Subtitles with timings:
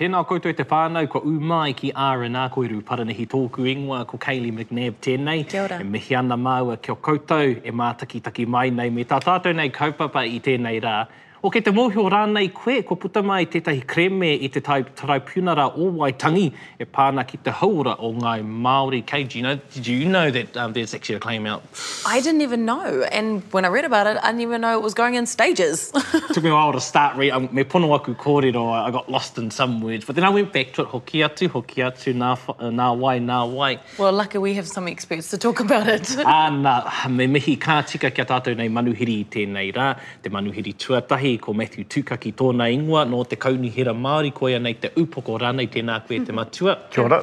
[0.00, 4.48] Tēnā koutou te whānau, ko umai ki R&R, ko iru paranehi tōku ingoa, ko Kaylee
[4.48, 5.42] McNabb tēnei.
[5.44, 5.76] Kia ora.
[5.76, 9.52] E mihi ana māua ki o koutou, e mātaki taki mai nei, me tā tātou
[9.52, 10.94] nei kaupapa i tēnei rā.
[11.42, 15.70] O ke te mōhio rānei koe, ko puta mai tētahi kreme i te tai taraupunara
[15.72, 19.00] o Waitangi, e pāna ki te haura o ngai Māori.
[19.06, 21.62] Kay, do you know, did you know that um, there's actually a claim out?
[22.04, 24.82] I didn't even know, and when I read about it, I didn't even know it
[24.82, 25.90] was going in stages.
[26.34, 27.32] took me a while to start reading.
[27.36, 30.04] Um, me pono aku kōrero, I got lost in some words.
[30.04, 33.18] But then I went back to it, hoki atu, hoki atu, nā, uh, nā wai,
[33.18, 33.78] nā wai.
[33.96, 36.02] well, lucky we have some experts to talk about it.
[36.02, 41.29] Ānā, me mihi kā tika kia tātou nei manuhiri i tēnei rā, te manuhiri tuatahi,
[41.38, 46.00] ko Matthew Tukaki tōna ingoa, no te kaunihira Māori koia nei te upoko rānei tēnā
[46.06, 46.76] koe te matua.
[46.90, 47.22] Kia ora.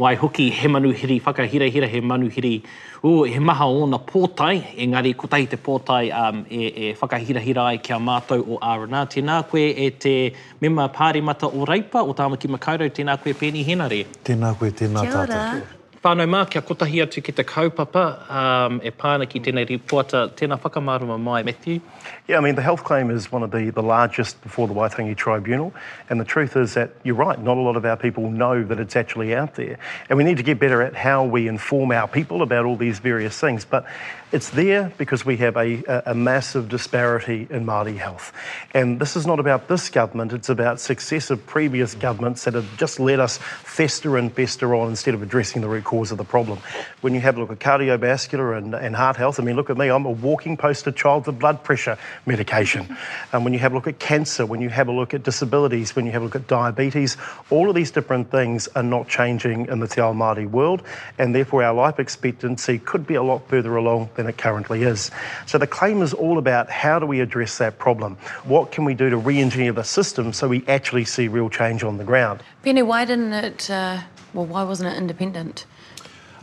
[0.00, 2.62] Wai hoki he manuhiri, whakahirahira he manuhiri,
[3.04, 7.66] o he maha o na pōtai, engari ko tahi te pōtai um, e, e whakahirahira
[7.72, 9.04] ai kia mātou o R&R.
[9.12, 10.14] Tēnā koe e te
[10.60, 14.06] mema pārimata o Reipa o Tāmaki Makaurau, tēnā koe Penny Henare.
[14.24, 15.36] Tēnā koe, tēnā Kia tātou.
[15.36, 15.79] ora.
[16.00, 21.18] Whānau mā, kia kotahi atu ki te kaupapa, um, e pāna ki tēnei ripoata, tēnā
[21.20, 21.82] mai, Matthew.
[22.26, 25.14] Yeah, I mean, the health claim is one of the, the largest before the Waitangi
[25.14, 25.74] Tribunal.
[26.08, 28.80] And the truth is that you're right, not a lot of our people know that
[28.80, 29.78] it's actually out there.
[30.08, 32.98] And we need to get better at how we inform our people about all these
[32.98, 33.66] various things.
[33.66, 33.84] But
[34.32, 38.32] it's there because we have a, a massive disparity in Māori health.
[38.72, 43.00] And this is not about this government, it's about successive previous governments that have just
[43.00, 46.60] let us fester and fester on instead of addressing the root cause of the problem.
[47.00, 49.76] When you have a look at cardiovascular and, and heart health, I mean, look at
[49.76, 52.96] me, I'm a walking poster child for blood pressure medication.
[53.32, 55.94] And when you have a look at cancer, when you have a look at disabilities,
[55.94, 57.16] when you have a look at diabetes,
[57.48, 60.82] all of these different things are not changing in the Te Ao Māori world,
[61.18, 65.10] and therefore our life expectancy could be a lot further along than it currently is.
[65.46, 68.16] So the claim is all about how do we address that problem?
[68.44, 71.98] What can we do to re-engineer the system so we actually see real change on
[71.98, 72.42] the ground?
[72.64, 74.00] Peeni, why didn't it, uh,
[74.34, 75.66] well, why wasn't it independent?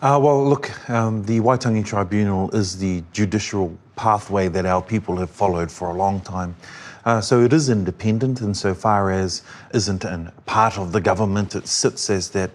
[0.02, 5.30] Uh, well, look, um, the Waitangi Tribunal is the judicial pathway that our people have
[5.31, 6.56] followed for a long time.
[7.03, 9.42] Uh, so it is independent insofar as
[9.74, 11.56] isn't a part of the government.
[11.56, 12.52] It sits as that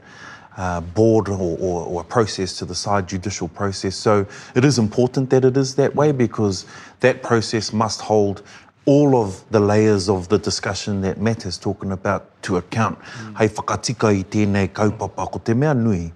[0.57, 3.97] uh, board or, or, or process to the side, judicial process.
[3.97, 6.67] So it is important that it is that way because
[7.01, 8.43] that process must hold
[8.85, 12.99] all of the layers of the discussion that Matt is talking about to account.
[13.39, 16.13] Hei whakatika i tēnei kaupapa ko te mea nui,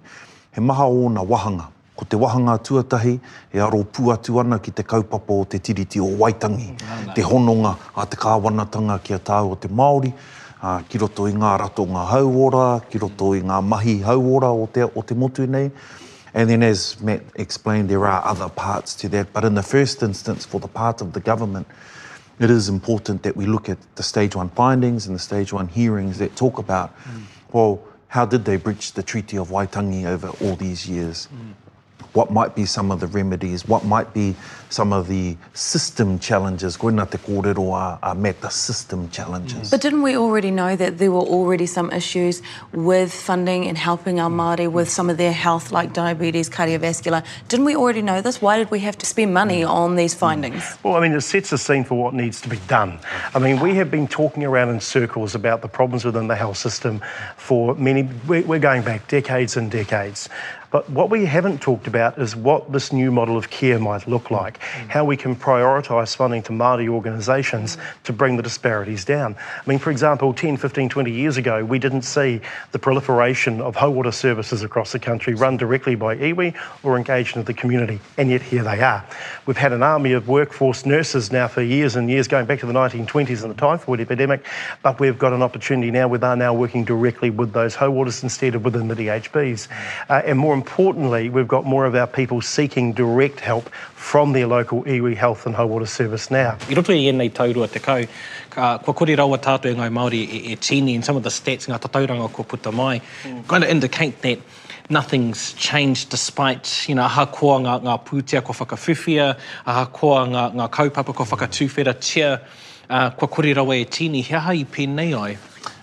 [0.51, 1.69] he maha o na wahanga.
[1.95, 3.19] Ko te wahanga tuatahi,
[3.53, 6.75] e aro pu atu ana ki te kaupapa o te tiriti o Waitangi.
[7.15, 10.13] Te hononga a te kāwanatanga ki a tāu o te Māori,
[10.61, 14.67] uh, ki roto i ngā rato ngā hauora, ki roto i ngā mahi hauora o
[14.67, 15.71] te, o te motu nei.
[16.33, 19.31] And then, as Matt explained, there are other parts to that.
[19.33, 21.65] But in the first instance, for the part of the government,
[22.39, 25.67] it is important that we look at the stage one findings and the stage one
[25.67, 26.95] hearings that talk about,
[27.51, 31.27] well, how did they breach the Treaty of Waitangi over all these years?
[32.13, 33.67] What might be some of the remedies?
[33.67, 34.35] What might be
[34.69, 36.77] some of the system challenges?
[36.77, 39.71] Koina te kōrero a, a uh, met the system challenges.
[39.71, 42.41] But didn't we already know that there were already some issues
[42.73, 47.23] with funding and helping our Māori with some of their health, like diabetes, cardiovascular?
[47.47, 48.41] Didn't we already know this?
[48.41, 49.69] Why did we have to spend money mm.
[49.69, 50.61] on these findings?
[50.63, 50.83] Mm.
[50.83, 52.99] Well, I mean, it sets the scene for what needs to be done.
[53.33, 56.57] I mean, we have been talking around in circles about the problems within the health
[56.57, 57.01] system
[57.35, 60.29] for many, we- we're going back decades and decades.
[60.69, 64.25] But what we haven't talked about is what this new model of care might look
[64.25, 64.31] mm.
[64.31, 64.57] like,
[64.89, 68.03] how we can prioritise funding to Māori organisations mm.
[68.03, 69.35] to bring the disparities down.
[69.35, 72.41] I mean, for example, 10, 15, 20 years ago, we didn't see
[72.71, 76.53] the proliferation of hauora services across the country run directly by iwi
[76.83, 79.05] or engaged into the community, and yet here they are.
[79.45, 82.65] We've had an army of workforce nurses now for years and years, going back to
[82.65, 84.45] the 1920s and the typhoid epidemic,
[84.83, 88.23] but we've got an opportunity now with are now working directly with those whole waters
[88.23, 89.67] instead of within the DHBs.
[89.67, 90.09] Mm.
[90.09, 94.47] Uh, and more importantly, we've got more of our people seeking direct help from their
[94.47, 96.57] local iwi health and whole water service now.
[96.69, 98.05] I roto i ēnei taurua te kau,
[98.53, 101.33] ka, kua kore rawa tātou e ngai Māori e, e tini and some of the
[101.33, 103.01] stats ngā tatauranga ko puta mai,
[103.47, 104.39] kind of indicate that
[104.89, 109.27] nothing's changed despite, you know, aha koa ngā, ngā pūtea ko whakawhiwhia,
[109.65, 112.37] aha koa ngā, ngā kaupapa ko whakatūwhera tia,
[112.89, 115.33] uh, kua kore rawa e tini, he aha i pēnei ai?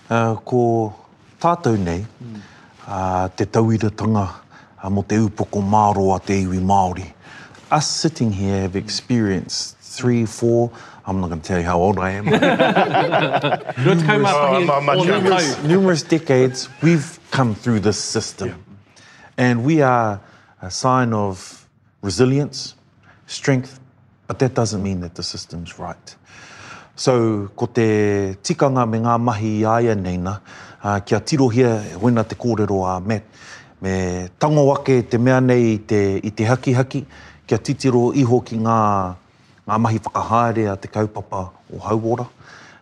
[0.09, 0.63] Uh, ko
[1.41, 2.01] tātou nei,
[2.87, 4.25] uh, te tauiratanga
[4.85, 7.07] uh, mo te upoko māro a te iwi Māori.
[7.71, 10.71] Us sitting here have experienced three, four.
[11.07, 12.27] I'm not going to tell you how old I am.
[13.77, 15.29] Oh, younger.
[15.29, 15.61] tau.
[15.67, 18.63] numerous decades, we've come through this system.
[19.37, 20.21] And we are
[20.61, 21.67] a sign of
[22.01, 22.75] resilience,
[23.27, 23.79] strength,
[24.27, 26.15] but that doesn't mean that the system's right.
[26.95, 30.39] So, ko te tikanga me ngā mahi i aia neina,
[30.81, 33.23] uh, kia tirohia e wena te kōrero a Matt,
[33.85, 37.03] me tango ake te mea nei i te, i te haki haki,
[37.45, 38.77] kia titiro iho ki ngā,
[39.67, 42.25] ngā mahi whakahaere a te kaupapa o Hauora.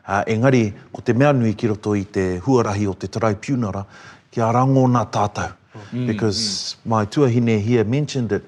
[0.04, 3.84] Uh, engari, ko te mea nui ki roto i te huarahi o te tarai piunara,
[4.32, 5.52] kia rango nā tātou.
[5.92, 8.44] Because my tuahine here mentioned it,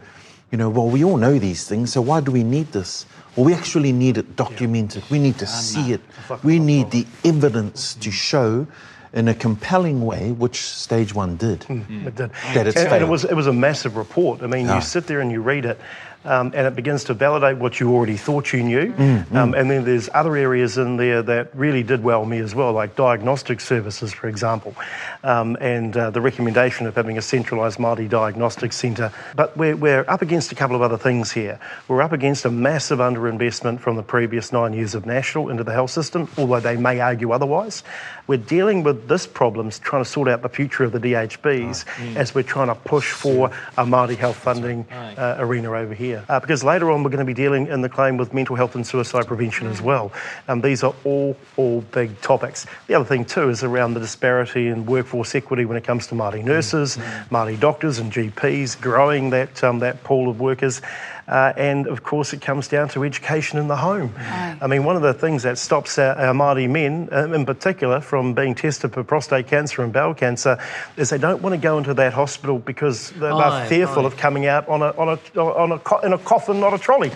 [0.52, 3.06] you know, well, we all know these things, so why do we need this?
[3.36, 5.04] Well, we actually need it documented.
[5.10, 6.02] We need to see it.
[6.44, 8.68] We need the evidence to show
[9.16, 11.62] in a compelling way, which stage one did.
[11.62, 12.06] Mm.
[12.06, 12.32] It did.
[12.54, 14.44] That it's and, and it was it was a massive report.
[14.44, 14.76] I mean, Yeah.
[14.76, 15.80] you sit there and you read it,
[16.26, 18.94] um, and it begins to validate what you already thought you knew.
[18.94, 22.54] Mm, Um, and then there's other areas in there that really did well me as
[22.56, 24.76] well, like diagnostic services, for example,
[25.24, 29.12] um, and uh, the recommendation of having a centralised Māori diagnostic centre.
[29.36, 31.60] But we're, we're up against a couple of other things here.
[31.88, 35.74] We're up against a massive underinvestment from the previous nine years of national into the
[35.74, 37.84] health system, although they may argue otherwise.
[38.28, 41.86] We're dealing with this problem, trying to sort out the future of the DHBs
[42.16, 46.15] as we're trying to push for a Māori health funding uh, arena over here.
[46.30, 48.76] Uh, because later on, we're going to be dealing in the claim with mental health
[48.76, 50.12] and suicide prevention as well.
[50.48, 52.66] Um, these are all, all big topics.
[52.88, 56.16] The other thing, too, is around the disparity in workforce equity when it comes to
[56.16, 56.98] Māori nurses,
[57.30, 60.82] Māori doctors, and GPs, growing that, um, that pool of workers.
[61.28, 64.14] Uh, and of course, it comes down to education in the home.
[64.62, 68.00] I mean, one of the things that stops our, our Māori men, um, in particular,
[68.00, 70.60] from being tested for prostate cancer and bowel cancer
[70.98, 74.08] is they don't want to go into that hospital because they're, Aye, fearful aye.
[74.08, 76.78] of coming out on a, on a, on a, co- in a coffin, not a
[76.78, 77.10] trolley.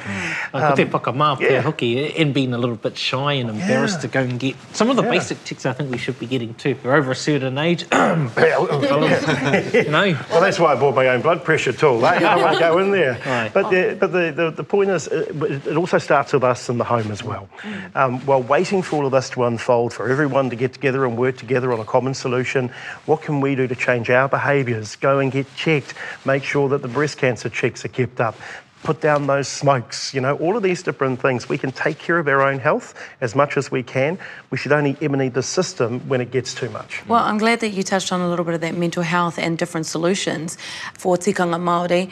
[0.54, 1.62] Like, ko te whakamā yeah.
[1.62, 4.02] hoki and being a little bit shy and embarrassed Yeah.
[4.02, 5.12] to go and get some of the Yeah.
[5.12, 6.76] basic ticks I think we should be getting too.
[6.84, 10.18] We're over a certain age, you know.
[10.32, 12.04] Well, that's why I bought my own blood pressure tool.
[12.06, 12.10] eh?
[12.26, 13.20] I won't go in there.
[13.26, 13.52] Aye.
[13.54, 16.70] But, the, but the, the, the point is, uh, it it also starts with us
[16.70, 17.50] in the home as well.
[17.96, 21.18] Um, while waiting for all of this to unfold, for everyone to get together and
[21.18, 22.72] work together on a common solution,
[23.06, 24.96] what can we do to change our behaviours?
[24.96, 25.94] Go and get checked,
[26.26, 28.36] make sure that the breast cancer checks are kept up.
[28.84, 31.50] Put down those smokes, you know, all of these different things.
[31.50, 34.18] We can take care of our own health as much as we can.
[34.52, 37.06] We should only need the system when it gets too much.
[37.08, 39.58] Well, I'm glad that you touched on a little bit of that mental health and
[39.58, 40.58] different solutions
[40.98, 42.10] for tikanga Māori.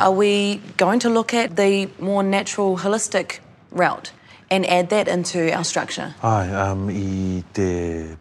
[0.00, 3.38] Are we going to look at the more natural, holistic
[3.70, 4.10] route
[4.50, 6.14] and add that into our structure?
[6.22, 8.16] Ai, um, i te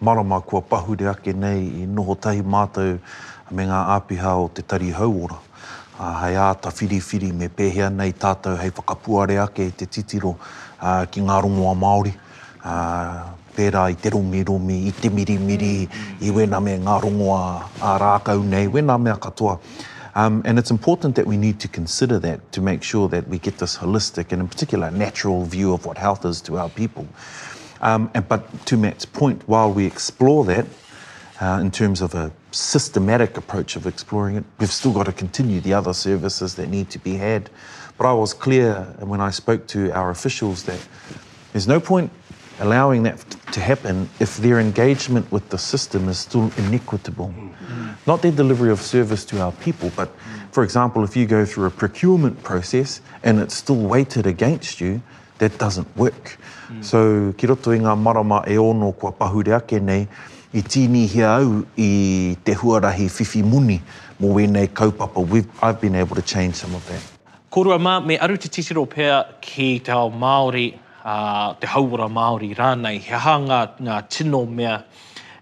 [0.00, 2.98] marama kua pahure ake nei i noho tahi mātou
[3.50, 5.38] me ngā āpiha o te tari hauora.
[6.00, 11.02] Uh, hei āta whiriwhiri me pēhea nei tātou hei whakapuare ake i te titiro uh,
[11.12, 12.12] ki ngā rongoa Māori.
[12.64, 15.74] Uh, pērā i te romi romi, i te miri miri,
[16.24, 17.42] i wena me ngā rongoa
[17.84, 19.58] a rākau nei, wena mea katoa.
[20.14, 23.38] Um, and it's important that we need to consider that to make sure that we
[23.38, 27.06] get this holistic and in particular natural view of what health is to our people.
[27.82, 30.64] Um, and, but to Matt's point, while we explore that
[31.42, 35.60] uh, in terms of a systematic approach of exploring it, we've still got to continue
[35.60, 37.50] the other services that need to be had.
[37.98, 40.80] But I was clear when I spoke to our officials that
[41.52, 42.10] there's no point
[42.60, 47.34] allowing that to happen if their engagement with the system is still inequitable.
[48.06, 50.10] Not their delivery of service to our people, but
[50.52, 55.02] for example, if you go through a procurement process and it's still weighted against you,
[55.38, 56.38] that doesn't work.
[56.82, 60.06] So, ki roto i ngā marama e ono kua pahure ake nei,
[60.52, 63.80] i tini hia au i te huarahi whiwhi muni
[64.20, 65.20] mō wēnei kaupapa.
[65.20, 67.02] We've, I've been able to change some of that.
[67.50, 70.72] Kōrua mā, me aru te titiro pēr ki te ao Māori,
[71.04, 74.82] uh, te hauora Māori rānei, he hanga ngā, tino mea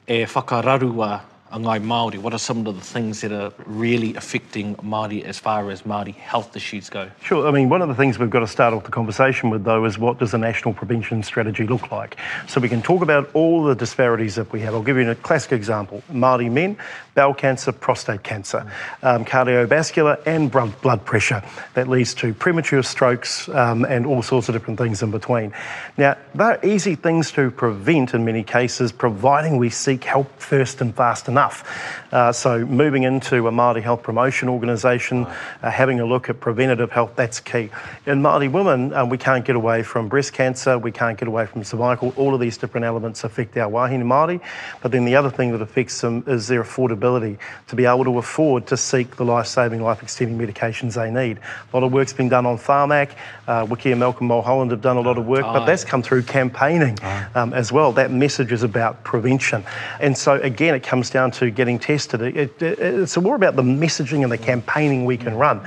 [0.07, 2.19] e whakararua ngai Māori?
[2.19, 6.14] What are some of the things that are really affecting Māori as far as Māori
[6.14, 7.11] health issues go?
[7.23, 7.49] Sure.
[7.49, 9.85] I mean, one of the things we've got to start off the conversation with, though,
[9.87, 12.17] is what does a national prevention strategy look like?
[12.47, 14.75] So we can talk about all the disparities that we have.
[14.75, 16.02] I'll give you a classic example.
[16.12, 16.76] Māori men,
[17.14, 18.71] bowel cancer, prostate cancer,
[19.02, 21.43] um, cardiovascular and blood, blood pressure.
[21.75, 25.55] That leads to premature strokes um, and all sorts of different things in between.
[25.97, 30.95] Now, they're easy things to prevent in many cases, providing we seek help first and
[30.95, 31.38] fast enough.
[31.38, 32.02] Enough.
[32.11, 36.90] Uh, so moving into a Māori health promotion organisation, uh, having a look at preventative
[36.90, 37.71] health, that's key.
[38.07, 41.47] In Māori women, um, we can't get away from breast cancer, we can't get away
[41.47, 44.40] from cervical, all of these different elements affect our wahine Māori.
[44.83, 48.18] But then the other thing that affects them is their affordability, to be able to
[48.18, 51.38] afford to seek the life-saving, life-extending medications they need.
[51.73, 53.11] A lot of work's been done on Pharmac,
[53.47, 56.23] uh, Wiki and Malcolm Mulholland have done a lot of work, but that's come through
[56.25, 56.99] campaigning
[57.37, 57.92] um, as well.
[57.92, 59.62] That message is about prevention.
[60.00, 62.20] And so again, it comes down to getting tested.
[62.23, 65.61] It, it, it's more about the messaging and the campaigning we can run.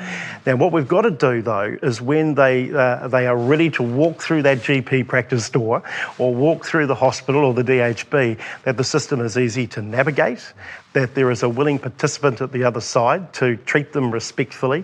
[0.46, 3.84] Now, what we've got to do though is when they uh, they are ready to
[3.84, 5.84] walk through that GP practice door
[6.18, 10.54] or walk through the hospital or the DHB, that the system is easy to navigate,
[10.94, 14.84] that there is a willing participant at the other side to treat them respectfully.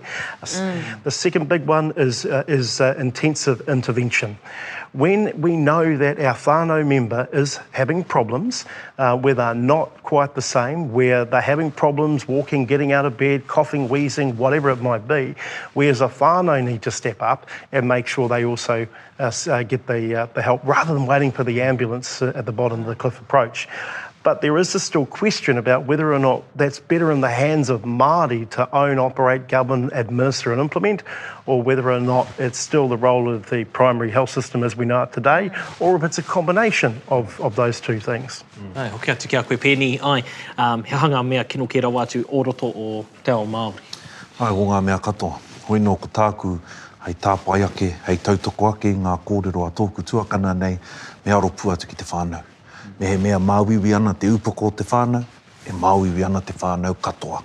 [1.04, 4.38] The second big one is uh, is uh, intensive intervention
[4.92, 8.64] when we know that our whānau member is having problems,
[8.96, 13.16] uh, where they're not quite the same, where they're having problems walking, getting out of
[13.16, 15.34] bed, coughing, wheezing, whatever it might be,
[15.74, 18.86] we as a whānau need to step up and make sure they also
[19.18, 22.52] uh, uh, get the, uh, the help rather than waiting for the ambulance at the
[22.52, 23.68] bottom of the cliff approach.
[24.28, 27.70] But there is a still question about whether or not that's better in the hands
[27.70, 31.02] of Māori to own, operate, govern, administer and implement,
[31.46, 34.84] or whether or not it's still the role of the primary health system as we
[34.84, 38.44] know it today, or if it's a combination of, of those two things.
[38.76, 40.22] Ai, hoki atu kia koe pēni, ai,
[40.58, 43.80] um, he hanga mea kino ke rawa atu o roto o te ao Māori.
[44.40, 45.40] Ai, o ngā mea katoa.
[45.70, 46.52] Hoi nō ko tāku,
[47.06, 50.76] hei tāpai ake, hei tautoko ake, ngā kōrero a tōku tuakana nei,
[51.24, 52.44] me aro pu atu ki te whānau.
[52.98, 55.22] Me he mea māwiwi ana te upoko o te whānau,
[55.66, 57.42] e māwiwi ana te whānau katoa.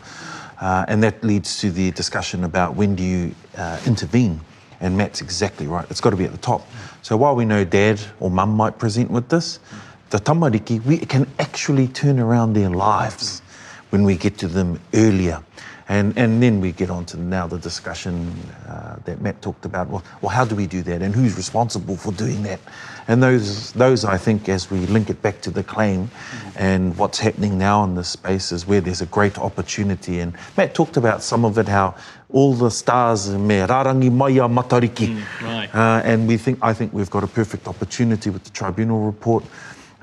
[0.60, 4.40] Uh, and that leads to the discussion about when do you uh, intervene.
[4.80, 5.86] And Matt's exactly right.
[5.92, 6.66] It's got to be at the top.
[7.04, 9.60] So while we know dad or mum might present with this,
[10.10, 13.42] the tamariki, we can actually turn around their lives
[13.92, 15.44] when we get to them earlier.
[15.94, 18.34] And, and then we get on to now the discussion
[18.68, 19.90] uh, that Matt talked about.
[19.90, 22.60] Well, well, how do we do that, and who's responsible for doing that?
[23.08, 26.10] And those, those I think, as we link it back to the claim
[26.56, 30.20] and what's happening now in this space, is where there's a great opportunity.
[30.20, 31.94] And Matt talked about some of it, how
[32.32, 35.24] all the stars me rarangi mai a matariki.
[35.44, 35.70] right.
[35.76, 39.44] Uh, and we think, I think we've got a perfect opportunity with the tribunal report,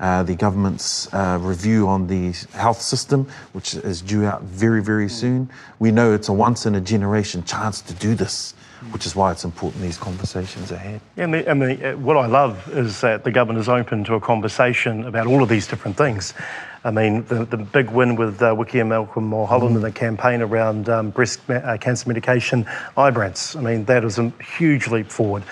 [0.01, 5.07] uh, the government's uh, review on the health system, which is due out very, very
[5.07, 5.49] soon.
[5.79, 8.53] We know it's a once in a generation chance to do this,
[8.89, 11.01] which is why it's important these conversations are had.
[11.15, 14.03] Yeah, and, the, and the, uh, what I love is that the government is open
[14.05, 16.33] to a conversation about all of these different things.
[16.83, 20.41] I mean, the, the big win with uh, Wiki and Malcolm Mulholland and the campaign
[20.41, 22.65] around um, breast ma- uh, cancer medication,
[22.97, 23.55] Ibrance.
[23.55, 25.43] I mean, that is a huge leap forward.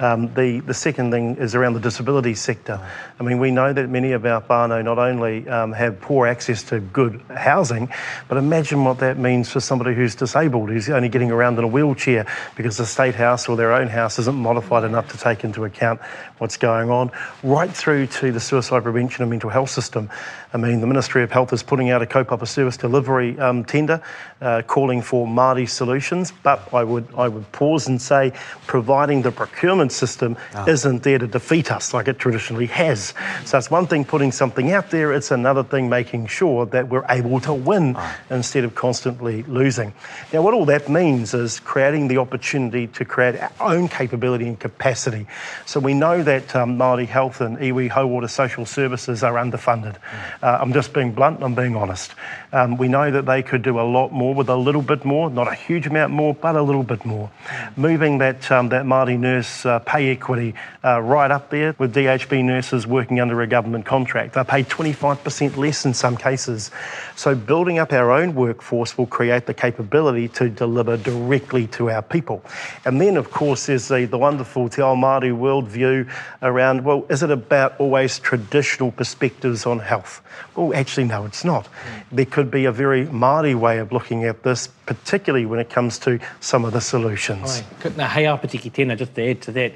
[0.00, 2.80] Um, the, the second thing is around the disability sector.
[3.20, 6.64] I mean, we know that many of our whānau not only um, have poor access
[6.64, 7.88] to good housing,
[8.28, 11.68] but imagine what that means for somebody who's disabled, who's only getting around in a
[11.68, 15.64] wheelchair because the state house or their own house isn't modified enough to take into
[15.64, 16.00] account
[16.38, 17.12] what's going on,
[17.44, 20.10] right through to the suicide prevention and mental health system.
[20.52, 24.02] I mean, the Ministry of Health is putting out a kaupapa service delivery um, tender
[24.40, 28.32] uh, calling for Māori solutions, but I would, I would pause and say
[28.66, 30.36] providing the procurement system
[30.66, 33.14] isn't there to defeat us like it traditionally has.
[33.44, 37.04] So it's one thing putting something out there, it's another thing making sure that we're
[37.08, 37.96] able to win
[38.30, 39.92] instead of constantly losing.
[40.32, 44.58] Now, what all that means is creating the opportunity to create our own capability and
[44.58, 45.26] capacity.
[45.66, 49.96] So we know that um, Māori Health and iwi Hauora Social Services are underfunded.
[50.42, 52.14] Uh, I'm just being blunt, I'm being honest.
[52.52, 55.30] Um, we know that they could do a lot more with a little bit more,
[55.30, 57.30] not a huge amount more, but a little bit more.
[57.76, 60.54] Moving that, um, that Māori nurse uh, pay equity
[60.84, 64.34] uh, right up there with DHB nurses working under a government contract.
[64.34, 66.70] They're paid 25% less in some cases.
[67.16, 72.02] So building up our own workforce will create the capability to deliver directly to our
[72.02, 72.44] people.
[72.84, 76.10] And then, of course, there's the, the wonderful Te Ao Māori worldview
[76.42, 80.20] around, well, is it about always traditional perspectives on health?
[80.56, 81.68] Well, actually, no, it's not.
[82.12, 85.98] There could be a very Māori way of looking at this, particularly when it comes
[85.98, 87.62] to some of the solutions.
[87.84, 89.72] Ai, nā hei apiti ki tēnā, just to add to that,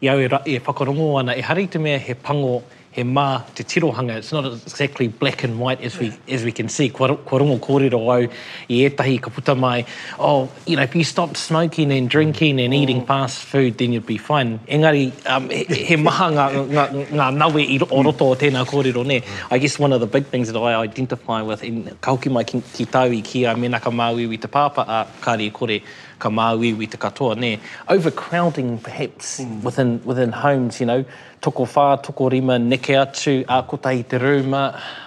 [0.00, 2.62] i au e, e whakarongo ana, e hari te mea he pango,
[2.94, 4.16] he mā te tirohanga.
[4.16, 6.88] It's not exactly black and white as we, as we can see.
[6.90, 8.28] Kua, kua rongo kōrero au
[8.68, 9.84] i etahi ka puta mai,
[10.18, 14.06] oh, you know, if you stopped smoking and drinking and eating fast food, then you'd
[14.06, 14.60] be fine.
[14.68, 19.04] Engari, um, he, he maha ngā, ngā, ngā nawe i o roto o tēnā kōrero
[19.04, 19.22] ne.
[19.50, 22.44] I guess one of the big things that I identify with, in ka hoki mai
[22.44, 25.80] ki, ki tāui ki a mena ka māui i te pāpa, a kāre kore,
[26.18, 27.58] ka māuiwi te katoa, ne.
[27.88, 31.04] Overcrowding, perhaps, within, within homes, you know,
[31.40, 34.64] toko whā, toko rima, neke atu, a kota i te rūma,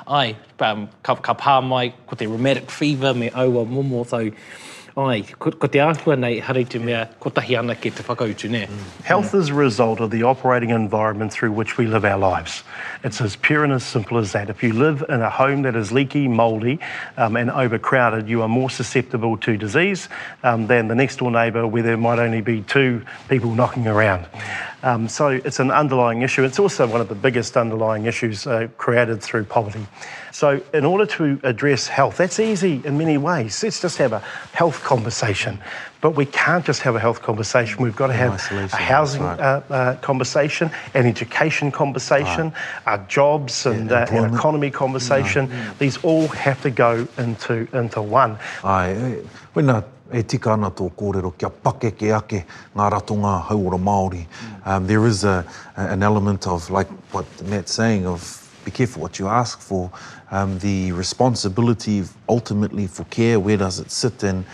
[0.07, 4.23] ai, um, ka, ka pā mai, ko te rheumatic fever me aua momo, so
[4.97, 8.49] ai, ko, ko te āhua nei, harei te mea, ko tahi ana ki te whakautu,
[8.49, 8.65] ne?
[9.03, 12.63] Health is a result of the operating environment through which we live our lives.
[13.03, 14.49] It's as pure and as simple as that.
[14.49, 16.79] If you live in a home that is leaky, mouldy,
[17.15, 20.09] um, and overcrowded, you are more susceptible to disease
[20.43, 24.25] um, than the next door neighbour where there might only be two people knocking around.
[24.83, 26.43] Um, so it's an underlying issue.
[26.43, 29.85] It's also one of the biggest underlying issues uh, created through poverty.
[30.31, 33.63] So, in order to address health, that's easy in many ways.
[33.63, 34.19] Let's just have a
[34.53, 35.59] health conversation.
[35.99, 37.81] But we can't just have a health conversation.
[37.81, 39.39] We've got to have a housing right.
[39.39, 42.53] uh, uh, conversation, an education conversation,
[42.85, 45.51] uh, jobs and Yeah, uh, an economy conversation.
[45.79, 48.37] These all have to go into, into one.
[48.63, 52.45] Ai, e, wena e tika ana tō kōrero kia pake ke ake
[52.75, 54.25] ngā ratonga hauora Māori.
[54.65, 55.45] Um, there is a,
[55.75, 59.91] an element of, like what Matt's saying, of be careful what you ask for.
[60.31, 64.23] Um, the responsibility ultimately for care, where does it sit?
[64.23, 64.45] And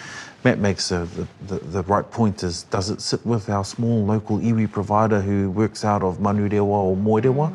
[0.44, 4.06] Matt makes a, the, the, the right point is, does it sit with our small
[4.06, 7.54] local iwi provider who works out of Manurewa or Moerewa?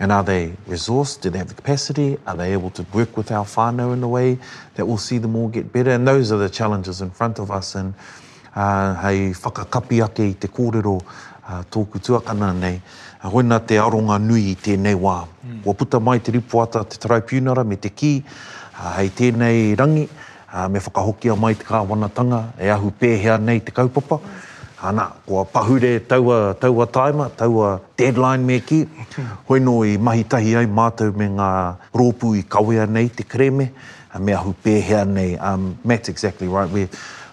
[0.00, 1.20] And are they resourced?
[1.20, 2.16] Do they have the capacity?
[2.26, 4.38] Are they able to work with our whānau in a way
[4.76, 5.90] that will see them all get better?
[5.90, 7.74] And those are the challenges in front of us.
[7.74, 7.92] And
[8.54, 11.02] uh, hei whakakapi ake i te kōrero
[11.48, 12.80] uh, tōku tuakana nei,
[13.22, 15.26] uh, hoina te aronga nui i tēnei wā.
[15.44, 15.64] Mm.
[15.64, 20.08] Wa puta mai te ripuata te tribunara me te ki, uh, hei tēnei rangi,
[20.52, 24.20] uh, me whakahokia mai te kāwanatanga, e ahu pēhea nei te kaupapa.
[24.82, 28.80] Ana, kua pahure taua, taua taima, taua deadline me ki.
[29.48, 31.50] Hoi no i mahi tahi ai mātou me ngā
[31.94, 33.70] rōpū i kawea nei te kreme,
[34.12, 35.36] uh, me ahu pēhea nei.
[35.38, 36.68] Um, Matt's exactly right.
[36.68, 36.88] We,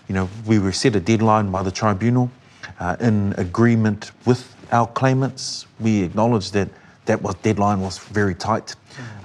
[0.07, 2.29] you know, we were set a deadline by the tribunal
[2.79, 5.65] uh, in agreement with our claimants.
[5.79, 6.69] We acknowledge that
[7.05, 8.75] that was, deadline was very tight.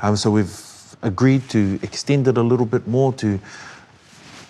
[0.03, 0.61] Um, so we've
[1.03, 3.39] agreed to extend it a little bit more to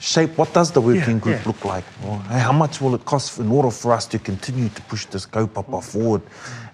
[0.04, 1.46] shape what does the working Yeah, group yeah.
[1.48, 1.84] look like?
[2.06, 5.06] Or hey, how much will it cost in order for us to continue to push
[5.06, 6.22] this kaupapa forward?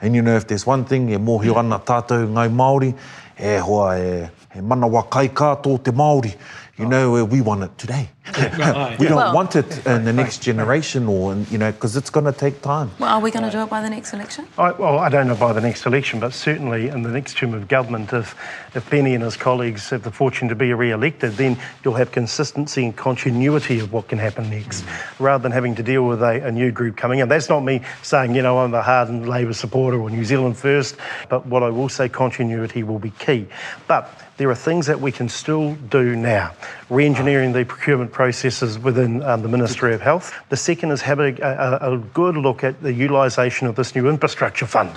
[0.03, 2.95] And you know, if there's one thing, e mōhio ana tātou ngai Māori,
[3.39, 6.35] e hoa e, e manawa kai kātō te Māori.
[6.77, 8.09] You know, we want it today.
[8.99, 12.11] we don't Well- want it in the next generation or, in, you know, because it's
[12.11, 12.91] going to take time.
[12.99, 14.47] Well, are we going to do it by the next election?
[14.59, 17.55] I, well, I don't know by the next election, but certainly in the next term
[17.55, 18.35] of government, if,
[18.75, 22.85] if Peeni and his colleagues have the fortune to be re-elected, then you'll have consistency
[22.85, 25.21] and continuity of what can happen next, mm.
[25.21, 27.29] rather than having to deal with a, a new group coming in.
[27.29, 30.97] That's not me saying, you know, I'm a hardened Labor supporter or New Zealand first,
[31.29, 33.47] but what I will say, continuity will be key.
[33.87, 36.55] But there are things that we can still do now.
[36.89, 40.39] Re-engineering the procurement processes within um, the Ministry of Health.
[40.51, 44.11] The second is having a, a, a good look at the utilisation of this new
[44.11, 44.91] infrastructure fund.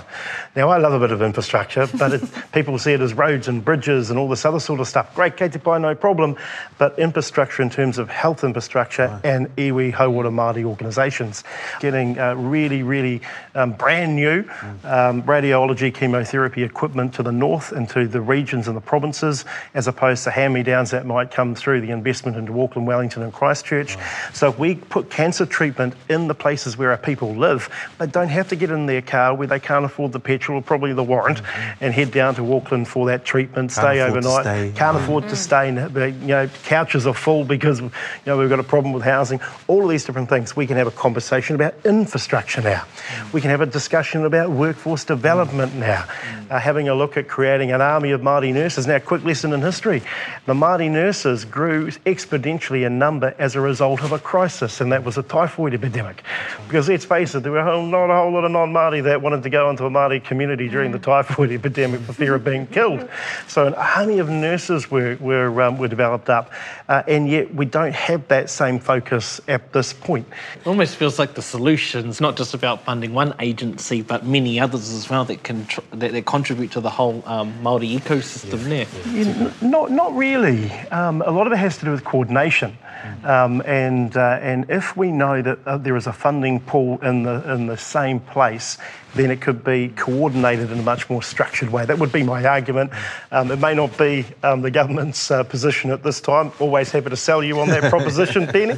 [0.57, 3.63] Now, I love a bit of infrastructure, but it, people see it as roads and
[3.63, 5.15] bridges and all this other sort of stuff.
[5.15, 6.36] Great, Kate Pai, no problem.
[6.77, 11.45] But infrastructure in terms of health infrastructure and iwi Hauora Māori organisations,
[11.79, 13.21] getting uh, really, really
[13.55, 14.39] um, brand new
[14.83, 19.88] um, radiology chemotherapy equipment to the north and to the regions and the provinces, as
[19.88, 23.97] opposed to hand-me-downs that might come through the investment into Auckland, Wellington and Christchurch.
[24.34, 28.30] So if we put cancer treatment in the places where our people live, they don't
[28.30, 31.04] have to get in their car where they can't afford the petrol or probably the
[31.04, 31.84] warrant mm-hmm.
[31.84, 34.78] and head down to Auckland for that treatment, stay afford to overnight, stay.
[34.78, 35.04] can't mm-hmm.
[35.04, 35.38] afford to mm.
[35.38, 37.91] stay, and the, you know, couches are full because you
[38.26, 39.39] know we've got a problem with housing.
[39.67, 40.56] All of these different things.
[40.56, 42.86] We can have a conversation about infrastructure now.
[43.32, 45.80] We can have a discussion about workforce development mm.
[45.80, 46.04] now.
[46.04, 46.52] Mm.
[46.52, 48.88] Uh, having a look at creating an army of Māori nurses.
[48.88, 50.02] Now, quick lesson in history:
[50.45, 55.03] the Māori nurses grew exponentially in number as a result of a crisis, and that
[55.03, 56.23] was a typhoid epidemic.
[56.67, 59.21] Because let's face it, there were a whole, not a whole lot of non-Māori that
[59.21, 62.67] wanted to go into a Māori community during the typhoid epidemic for fear of being
[62.67, 63.08] killed.
[63.47, 66.51] So an army of nurses were, were, um, were developed up,
[66.88, 70.27] uh, and yet we don't have that same focus at this point.
[70.60, 74.91] It almost feels like the solution's not just about funding one agency, but many others
[74.93, 78.88] as well that can tr- that, that contribute to the whole um, Maori ecosystem there.
[79.12, 80.71] Yeah, n- not, not really.
[80.91, 82.77] Um, a lot of it has to do with coordination.
[83.23, 87.23] Um, and, uh, and if we know that uh, there is a funding pool in
[87.23, 88.77] the, in the same place,
[89.15, 91.86] then it could be coordinated in a much more structured way.
[91.86, 92.91] That would be my argument.
[93.32, 96.51] Um, it may not be um, the government's uh, position at this time.
[96.60, 98.75] Always happy to sell you on that proposition, Peeni.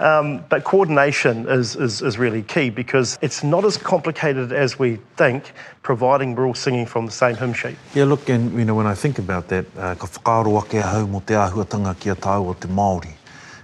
[0.00, 4.98] Um, but coordination is, is, is really key because it's not as complicated as we
[5.16, 7.76] think, providing we're all singing from the same hymn sheet.
[7.94, 11.06] Yeah, look, and you know, when I think about that, uh, ka whakaaro ake hau
[11.06, 13.17] mo te āhuatanga kia tāu o te Māori.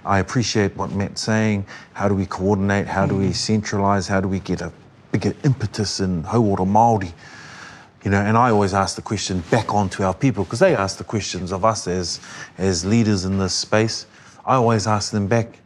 [0.06, 1.66] I appreciate what Matt's saying.
[1.94, 2.86] How do we coordinate?
[2.86, 4.08] How do we centralise?
[4.08, 4.72] How do we get a
[5.12, 7.12] bigger impetus in hauora Māori?
[8.04, 10.98] You know, and I always ask the question back onto our people because they ask
[10.98, 12.20] the questions of us as
[12.58, 14.06] as leaders in this space.
[14.44, 15.58] I always ask them back,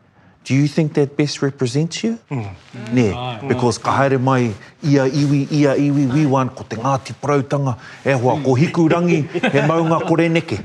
[0.44, 2.18] do you think that best represents you?
[2.30, 2.54] Mm.
[2.92, 7.76] Ne, because ka haere mai ia iwi, ia iwi, we want ko te Ngāti Parautanga,
[8.04, 10.64] e hoa ko hikurangi, he maunga kore neke.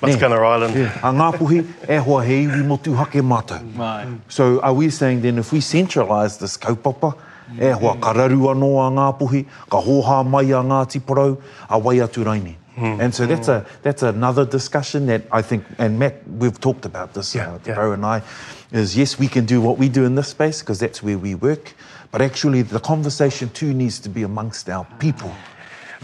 [0.00, 0.74] Matakana Island.
[0.74, 0.98] Yeah.
[0.98, 4.20] A Ngāpuhi, e hoa he iwi motu hake mātou.
[4.28, 7.16] So are we saying then if we centralise this kaupapa,
[7.60, 12.24] e hoa kararu anō a Ngāpuhi, ka hoha mai a Ngāti Parau, a wai atu
[12.24, 12.56] raini.
[12.76, 13.00] Mm.
[13.00, 17.12] And so that's a that's another discussion that I think, and Matt, we've talked about
[17.12, 17.92] this, yeah, uh, yeah.
[17.92, 18.22] and I,
[18.72, 21.34] is yes, we can do what we do in this space because that's where we
[21.34, 21.74] work,
[22.10, 25.30] but actually the conversation too needs to be amongst our people.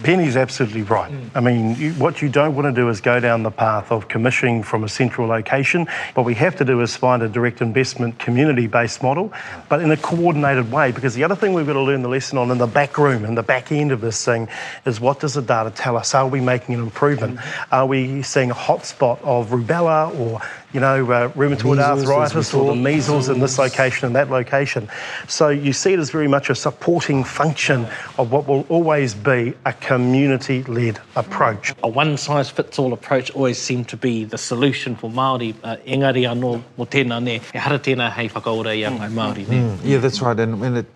[0.03, 1.11] Peeni's absolutely right.
[1.11, 1.31] Mm.
[1.35, 4.09] I mean, you, what you don't want to do is go down the path of
[4.09, 5.87] commissioning from a central location.
[6.13, 9.33] What we have to do is find a direct investment community based model,
[9.71, 10.93] but in a coordinated way.
[10.93, 13.25] Because the other thing we've got to learn the lesson on in the back room,
[13.25, 14.49] in the back end of this thing,
[14.85, 16.15] is what does the data tell us?
[16.15, 17.39] Are we making an improvement?
[17.39, 17.67] Mm.
[17.73, 20.43] Are we seeing a hotspot of rubella or
[20.77, 24.91] you know, uh, rheumatoid measles, arthritis or the measles in this location and that location.
[25.27, 27.87] So you see it as very much a supporting function
[28.19, 31.73] of what will always be a community-led approach.
[31.83, 35.55] A one-size-fits-all approach always seemed to be the solution for Māori.
[35.65, 39.49] Uh, engari anō mo tēnā ne, he hara tēnā hei whakaora i a ngai Māori.
[39.49, 39.57] Ne?
[39.57, 40.39] Mm, yeah, that's right.
[40.39, 40.87] And, and it,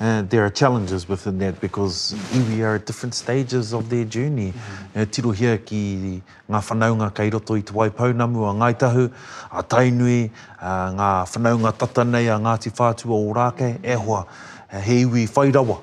[0.00, 4.52] uh, there are challenges within that because iwi are at different stages of their journey.
[4.52, 5.00] Mm-hmm.
[5.00, 9.12] Uh, tirohia ki ngā whanaunga kei roto i te waipaunamu a Ngaitahu,
[9.52, 14.26] a Tainui, uh, ngā whanaunga tatanei a Ngāti Whātua o Rāke, e hoa,
[14.72, 15.82] uh, he iwi whairawa.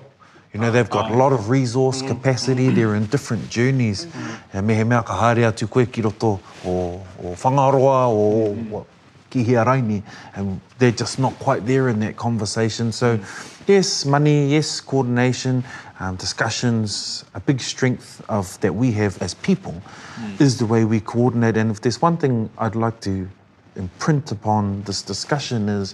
[0.52, 2.08] You know, they've got a lot of resource mm-hmm.
[2.08, 4.06] capacity, they're in different journeys.
[4.08, 4.66] Mm-hmm.
[4.66, 8.94] Me he mea ka haere atu koe ki roto o, o whangaroa, o, mm-hmm
[9.30, 10.02] ki hea raini,
[10.36, 12.92] and they're just not quite there in that conversation.
[12.92, 13.57] So, mm.
[13.68, 15.64] Yes, money, yes, coordination,
[16.00, 19.82] um, discussions, a big strength of that we have as people
[20.16, 20.42] mm.
[20.42, 21.58] is the way we coordinate.
[21.58, 23.28] And if there's one thing I'd like to
[23.76, 25.94] imprint upon this discussion is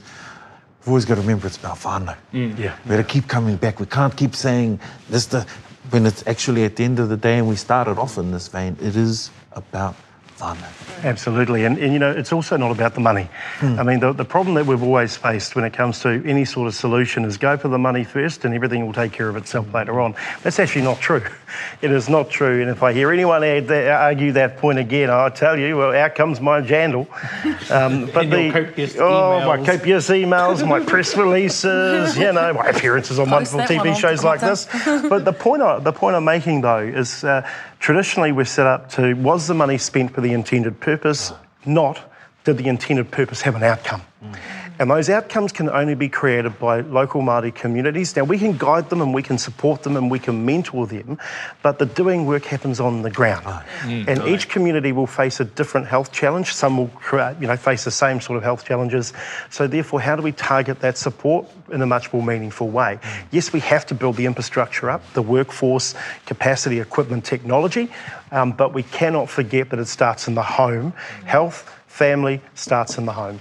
[0.81, 2.15] we've always got to remember it's about whānau.
[2.33, 2.57] Mm.
[2.57, 2.75] Yeah.
[2.85, 3.79] We've got to keep coming back.
[3.79, 5.45] We can't keep saying this the
[5.89, 8.47] when it's actually at the end of the day and we started off in this
[8.47, 9.95] vein, it is about
[11.03, 11.65] Absolutely.
[11.65, 13.29] And, and, you know, it's also not about the money.
[13.59, 13.79] Mm.
[13.79, 16.67] I mean, the, the problem that we've always faced when it comes to any sort
[16.67, 19.73] of solution is go for the money first and everything will take care of itself
[19.73, 20.15] later on.
[20.43, 21.23] That's actually not true.
[21.83, 22.61] It is not true.
[22.61, 26.15] And if I hear anyone that, argue that point again, I tell you, well, out
[26.15, 27.07] comes my jandal.
[27.69, 28.49] Um, but the,
[28.99, 29.45] oh, emails.
[29.47, 34.41] my copious emails, my press releases, you know, my appearances on wonderful TV shows like
[34.41, 34.67] this.
[34.85, 37.47] But the point, I, the point I'm making, though, is uh,
[37.83, 41.33] traditionally we're set up to was the money spent for the intended purpose,
[41.65, 41.99] not
[42.45, 44.01] did the intended purpose have an outcome.
[44.23, 44.37] Mm.
[44.83, 48.17] And those outcomes can only be created by local Māori communities.
[48.17, 51.19] Now, we can guide them and we can support them and we can mentor them,
[51.61, 53.45] but the doing work happens on the ground.
[53.45, 56.53] Mm, and each community will face a different health challenge.
[56.53, 59.13] Some will create, you know, face the same sort of health challenges.
[59.49, 62.99] So, therefore, how do we target that support in a much more meaningful way?
[63.01, 63.23] Mm.
[63.31, 67.89] Yes, we have to build the infrastructure up, the workforce, capacity, equipment, technology,
[68.33, 70.91] um, but we cannot forget that it starts in the home.
[70.91, 71.23] Mm.
[71.23, 73.39] Health, family starts in the home.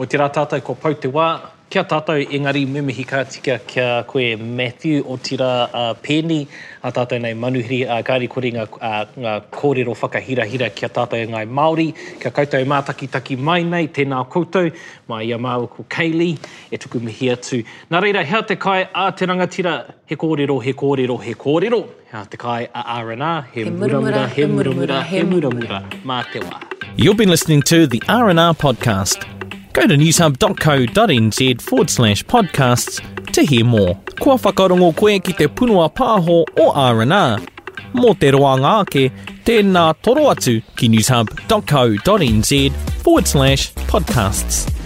[0.00, 1.26] O te rā tātou ko pau te wā,
[1.68, 6.38] kia tātou engari mimihi ka tika kia koe Matthew o tira uh, Penny,
[6.80, 10.88] a tātou nei manuhiri a uh, kāri kore ngā, uh, ngā kōrero whakahira hira kia
[10.88, 11.90] tātou ngai Māori,
[12.22, 14.70] kia koutou mātaki taki mai nei, tēnā koutou,
[15.12, 16.38] mai ia māu ko Kaylee,
[16.72, 17.60] e tuku mihi atu.
[17.92, 19.74] Nā reira, hea te kai a te rangatira,
[20.06, 24.48] he kōrero, he kōrero, he kōrero, hea te kai a R&R, he, he muramura, he
[24.48, 26.64] muramura, he muramura, mā te wā.
[26.96, 29.39] You've been listening to the R&R podcast.
[29.72, 33.00] Go to newshub.co.nz forward slash podcasts
[33.32, 33.94] to hear more.
[34.20, 37.46] Kua whakarongo koe ki te punua pāho o R&R.
[37.94, 39.06] Mō te roa ngāke,
[39.46, 42.60] tēnā toro atu ki newshub.co.nz
[43.04, 44.79] forward slash podcasts.